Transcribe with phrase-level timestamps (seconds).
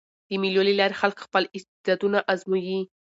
[0.27, 2.79] د مېلو له لاري خلک خپل استعدادونه آزمويي.